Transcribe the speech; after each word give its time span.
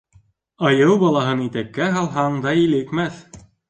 Айыу 0.69 0.95
балаһын 1.05 1.45
итәккә 1.51 1.93
һалһаң 2.01 2.43
да 2.49 2.59
илекмәҫ 2.67 3.27